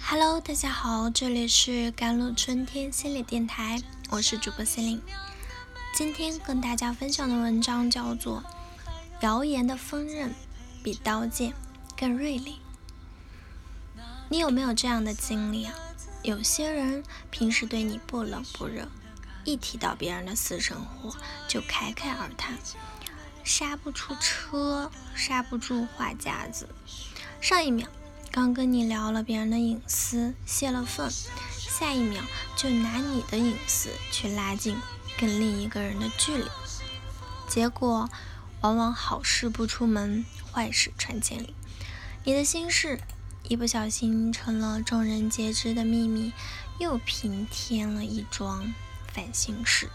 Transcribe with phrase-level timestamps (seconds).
[0.00, 5.02] Hello，大家好，这里是甘露春天心理电台，我是主播心灵。
[5.94, 8.42] 今天跟大家分享的文章叫做
[9.22, 10.34] 《谣言的锋刃
[10.82, 11.54] 比刀剑
[11.96, 12.52] 更锐利》。
[14.28, 15.74] 你有没有这样的经历啊？
[16.22, 18.88] 有些人平时对你不冷不热，
[19.44, 21.14] 一提到别人的私生活
[21.46, 22.56] 就侃侃而谈，
[23.44, 26.68] 刹不出车，刹不住话匣子。
[27.40, 27.86] 上一秒
[28.34, 31.08] 刚跟你聊了别人的隐私，泄了愤，
[31.56, 32.20] 下一秒
[32.56, 34.76] 就拿你的隐私去拉近。
[35.16, 36.44] 跟另一个人的距离，
[37.48, 38.10] 结果
[38.60, 41.54] 往往好事不出门，坏事传千里。
[42.24, 42.98] 你的心事
[43.44, 46.32] 一不小心成了众人皆知的秘密，
[46.80, 48.74] 又平添了一桩
[49.12, 49.88] 烦心事。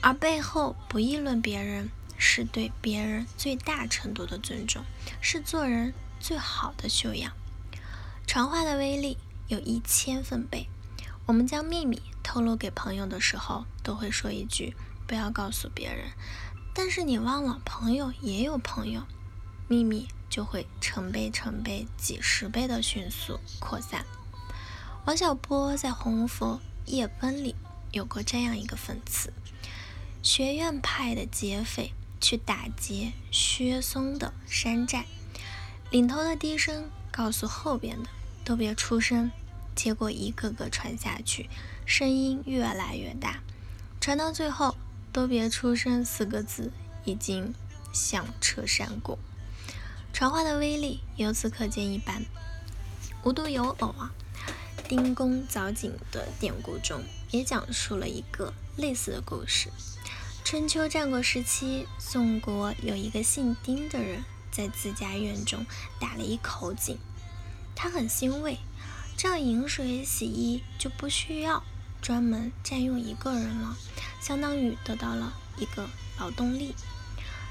[0.00, 4.82] 而背后不议论别人，是对别人最大程度的尊重，
[5.20, 7.30] 是做人最好的修养。
[8.32, 10.68] 传话的威力有一千分贝。
[11.26, 16.12] 我们将秘密透露给朋友的时候，都会说一句“不要告诉别人”。
[16.72, 19.02] 但是你忘了，朋友也有朋友，
[19.66, 24.06] 秘密就会成倍、成倍、几十倍的迅速扩散。
[25.06, 27.56] 王小波在《红佛夜奔》里
[27.90, 29.32] 有过这样一个讽刺：
[30.22, 35.06] 学院派的劫匪去打劫薛松的山寨，
[35.90, 38.08] 领头的低声告诉后边的
[38.50, 39.30] 都别出声。
[39.76, 41.48] 结果一个个传下去，
[41.86, 43.38] 声音越来越大，
[44.00, 44.74] 传到最后
[45.12, 46.72] 都别出声四个字
[47.04, 47.54] 已经
[47.92, 49.20] 响彻山谷，
[50.12, 52.24] 传话的威力由此可见一斑。
[53.22, 54.10] 无独有偶啊，
[54.88, 59.68] 丁公凿井的典故中也讲述了一个类似的故事。
[60.42, 65.64] 春秋战国时期，宋国有一个姓丁的人，在自家院中
[66.00, 66.98] 打了一口井，
[67.82, 68.58] 他很欣慰。
[69.16, 71.62] 这样饮水洗衣就不需要
[72.02, 73.74] 专门占用一个人了，
[74.20, 75.88] 相当于得到了一个
[76.18, 76.74] 劳动力。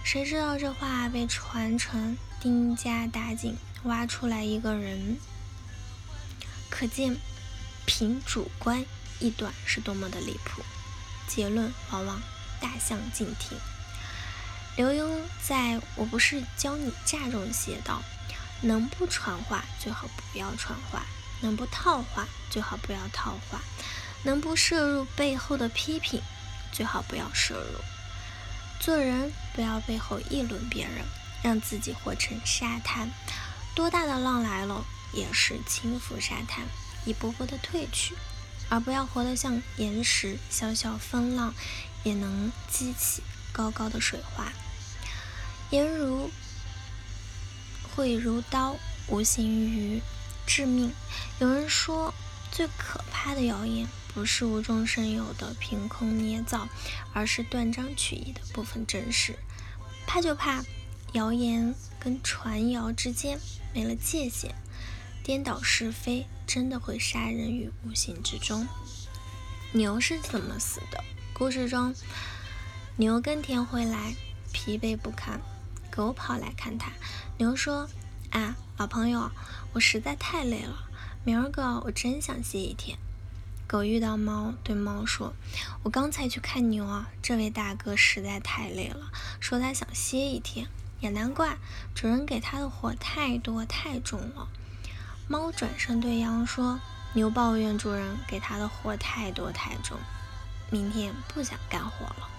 [0.04, 5.18] 谁知道这话被传成丁家打井挖出来一个人，
[6.70, 7.18] 可见
[7.88, 8.86] 凭主观
[9.20, 10.62] 臆断是多么的离谱。
[11.28, 12.22] 结论往往
[12.60, 13.58] 大相径庭。
[14.76, 18.02] 刘墉在我不是教你诈中写道：
[18.62, 21.06] 能不传话最好不要传话。
[21.42, 23.60] 能不套话，最好不要套话；
[24.24, 26.22] 能不摄入背后的批评，
[26.74, 27.80] 最好不要摄入。
[28.82, 31.06] 做人不要背后议论别人，
[31.42, 33.10] 让自己活成沙滩，
[33.74, 34.84] 多大的浪来了，
[35.14, 36.66] 也是轻浮沙滩，
[37.06, 38.16] 一步步的退去，
[38.68, 41.56] 而不要活得像岩石，小小风浪
[42.04, 44.52] 也能激起高高的水花。
[45.70, 46.30] 言如
[48.00, 48.78] 会如刀，
[49.10, 50.02] 无形于。
[50.48, 50.90] 致命。
[51.40, 52.14] 有人说，
[52.50, 56.70] 最可怕的谣言不是无中生有的凭空捏造，
[57.12, 59.38] 而是断章取义的部分真实。
[60.08, 60.64] 怕就怕
[61.12, 63.38] 谣言跟传谣之间
[63.76, 64.56] 没了界限，
[65.22, 68.66] 颠倒是非，真的会杀人于无形之中。
[69.74, 71.04] 牛是怎么死的？
[71.34, 71.94] 故事中，
[72.96, 74.16] 牛耕田回来，
[74.54, 75.42] 疲惫不堪，
[76.00, 76.94] 狗跑来看他。
[77.38, 77.90] 牛说。
[78.32, 79.30] 啊，老朋友，
[79.74, 80.88] 我实在太累了，
[81.26, 82.98] 明儿个我真想歇一天。
[83.68, 85.34] 狗遇到猫，对猫说
[85.84, 89.12] ：“我刚才去看牛啊，这位大哥实在太累了，
[89.42, 90.68] 说他想歇一天。
[91.02, 91.58] 也难怪，
[91.94, 94.48] 主人给他的活太多太重了。”
[95.28, 96.80] 猫转身对羊说
[97.14, 99.98] ：“牛抱怨主人给他的活太多太重，
[100.70, 102.30] 明天不想干活了。”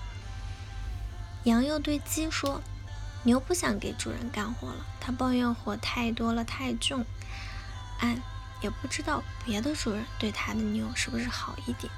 [1.45, 2.63] 羊又对鸡说。
[3.23, 7.05] 牛不想给主人干活了，它抱怨活太多了，太重。
[7.99, 8.17] 哎，
[8.63, 11.93] 也不知道别的主人对他的牛是不是好一点。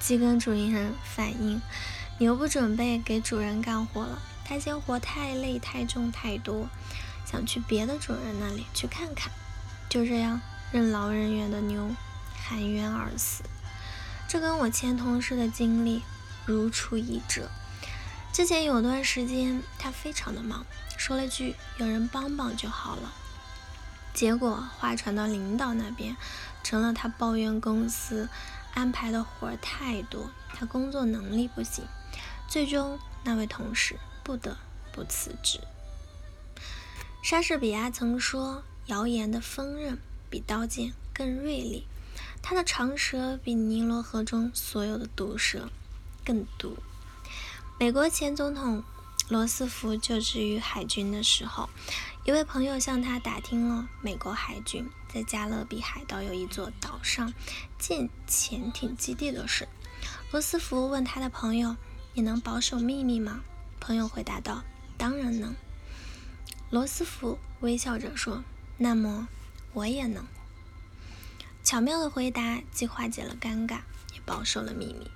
[0.00, 1.60] 鸡跟主人反映，
[2.18, 6.68] 牛不准备给主人干活了，它嫌活太累、太重、太多，
[7.24, 9.30] 想去别的主人那里去看看。
[9.88, 10.40] 就这样，
[10.72, 11.90] 任劳任怨的牛
[12.42, 13.42] 含冤而死。
[14.26, 16.02] 这跟我前同事的经历
[16.46, 17.50] 如出一辙。
[18.32, 20.66] 之前有段时间，他非常的忙，
[20.98, 23.12] 说了句“有人帮帮就好了”，
[24.12, 26.16] 结果话传到领导那边，
[26.62, 28.28] 成了他抱怨公司
[28.74, 31.84] 安排的活儿太多，他工作能力不行，
[32.46, 34.58] 最终那位同事不得
[34.92, 35.58] 不辞职。
[37.22, 39.98] 莎士比亚曾说：“谣言的锋刃
[40.28, 41.86] 比刀剑更锐利，
[42.42, 45.70] 他的长舌比尼罗河中所有的毒蛇
[46.22, 46.76] 更毒。”
[47.78, 48.82] 美国前总统
[49.28, 51.68] 罗斯福就职于海军的时候，
[52.24, 57.34] 一位朋友向他打听了美国海军在加勒比海盗有一座岛上
[57.78, 59.68] 建潜艇基地的事。
[60.32, 61.76] 罗斯福问他的朋友
[62.14, 63.42] ：“你能保守秘密吗？”
[63.78, 64.64] 朋友回答道
[64.96, 65.54] ：“当然能。”
[66.70, 68.42] 罗斯福微笑着说
[68.78, 69.28] ：“那么
[69.74, 70.24] 我也能。”
[71.62, 73.80] 巧妙的回答既化解了尴尬，
[74.14, 75.10] 也保守了秘密。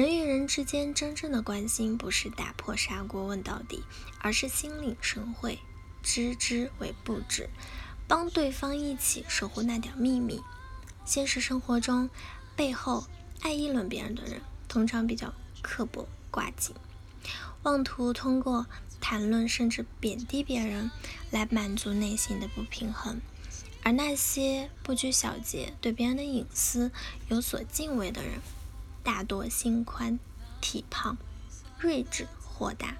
[0.00, 3.84] 人与人之间真正的关心，不是打破砂锅问到底，
[4.18, 5.58] 而是心领神会。
[6.02, 7.50] 知之为不知，
[8.08, 10.40] 帮对方一起守护那点秘密。
[11.04, 12.08] 现实生活中，
[12.56, 13.04] 背后
[13.42, 16.74] 爱议论别人的人，通常比较刻薄挂颈，
[17.64, 18.64] 妄图通过
[19.02, 20.90] 谈论甚至贬低别人
[21.30, 23.20] 来满足内心的不平衡。
[23.82, 26.90] 而那些不拘小节、对别人的隐私
[27.28, 28.40] 有所敬畏的人，
[29.02, 30.18] 大多心宽
[30.60, 31.16] 体胖、
[31.78, 32.96] 睿智豁达。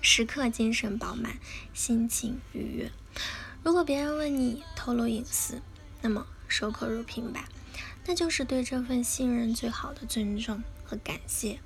[0.00, 1.38] 时刻精神饱满，
[1.74, 2.92] 心情愉悦。
[3.64, 5.60] 如果别人问你透露隐私，
[6.00, 7.48] 那么守口如瓶吧，
[8.06, 11.58] 那就是对这份信任最好的尊重和感谢。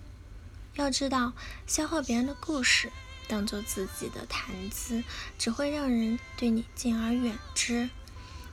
[0.74, 1.34] 要知道，
[1.66, 2.90] 消耗别人的故事
[3.28, 5.04] 当做自己的谈资，
[5.38, 7.90] 只会让人对你敬而远之。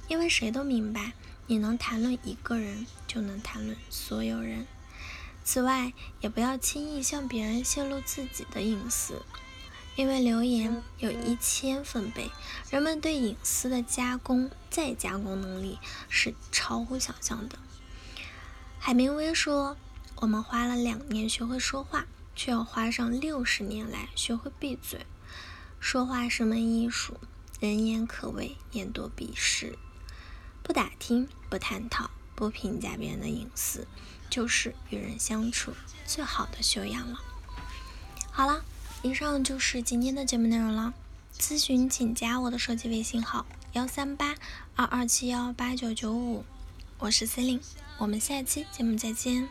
[0.10, 1.14] 因为谁都明白，
[1.48, 4.68] 你能谈论一个人，就能谈论所有人。
[5.52, 9.24] 此外，也不要轻易向别人泄露自己的隐私。
[9.96, 12.30] 因为流言有一千分贝，
[12.70, 17.58] 人们对隐私的加工再加工能力是超乎想象的。
[18.78, 19.76] 海明威说
[20.22, 22.06] ：“我们花了两年学会说话，
[22.36, 25.08] 却要花上六十年来学会闭嘴。
[25.80, 27.20] 说话是门艺术，
[27.60, 29.80] 人言可畏，言多必失。
[30.62, 33.86] 不打听，不探讨，不评价别人的隐私，
[34.30, 35.74] 就是与人相处
[36.08, 37.20] 最好的修养了。”
[38.32, 38.64] 好了。
[39.02, 40.94] 以上就是今天的节目内容了。
[41.38, 44.36] 咨询请加我的手机微信号：幺三八
[44.76, 46.44] 二二七幺八九九五，
[46.98, 47.64] 我是 C e l i n e
[47.98, 49.48] 我们下期节目再见。